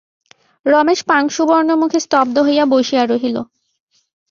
[0.65, 3.37] রমেশ পাংশুবর্ণমুখে স্তব্ধ হইয়া বসিয়া রহিল।